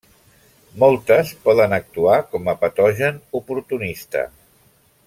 [0.83, 4.27] Moltes poden actuar com a patogen oportunista.